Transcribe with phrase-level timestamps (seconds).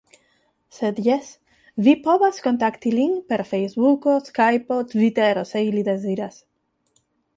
[0.75, 1.27] Sed, jes
[1.87, 6.41] vi povas kontakti lin per fejsbuko, skajpo, tvitero se ili deziras.